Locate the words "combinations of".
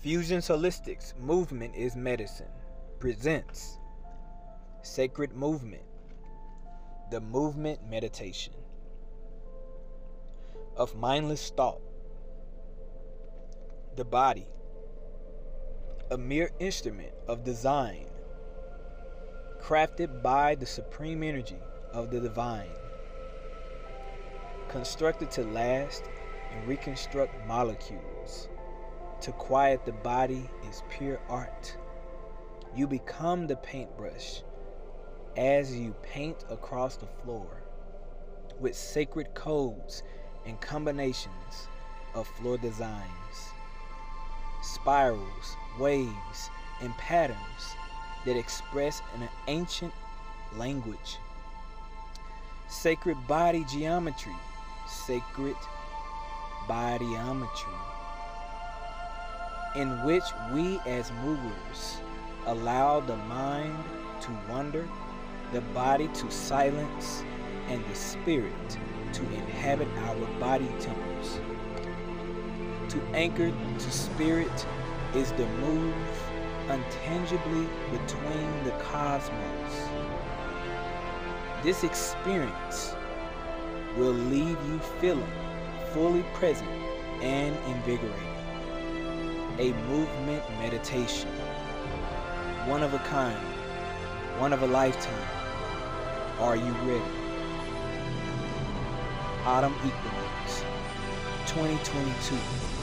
40.60-42.26